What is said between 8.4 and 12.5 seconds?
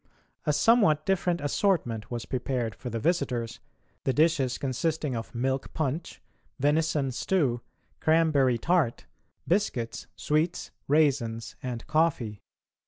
tart, biscuits, sweets, raisins, and coffee.